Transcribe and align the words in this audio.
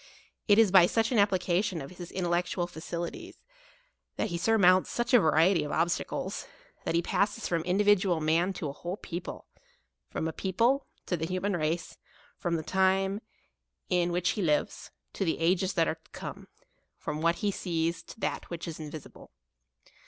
It 0.47 0.57
is 0.57 0.71
by 0.71 0.87
such 0.87 1.11
an 1.11 1.19
application 1.19 1.79
of 1.79 1.91
his 1.91 2.09
in 2.09 2.23
tellectual 2.25 2.67
faculties, 2.67 3.35
that 4.15 4.29
he 4.29 4.37
surmounts 4.39 4.89
such 4.89 5.13
a 5.13 5.19
variety 5.19 5.63
of 5.63 5.71
obstacles; 5.71 6.47
that 6.85 6.95
he 6.95 7.03
passes 7.03 7.47
from 7.47 7.61
in 7.65 7.77
dividual 7.77 8.19
man 8.19 8.51
to 8.53 8.67
an 8.69 8.73
whole 8.79 8.97
people; 8.97 9.45
from 10.09 10.27
a 10.27 10.33
people, 10.33 10.87
to 11.05 11.15
the 11.15 11.27
human 11.27 11.55
race; 11.55 11.99
from 12.35 12.55
the 12.55 12.63
time 12.63 13.21
in 13.89 14.11
which 14.11 14.31
he 14.31 14.41
lives, 14.41 14.89
to 15.13 15.23
the 15.23 15.37
ages 15.37 15.73
that 15.73 15.87
are 15.87 15.93
to 16.03 16.11
come; 16.11 16.47
from 16.97 17.21
what 17.21 17.35
he 17.35 17.51
sees 17.51 18.01
to 18.01 18.19
that 18.19 18.49
which 18.49 18.67
is 18.67 18.79
invisible. 18.79 19.29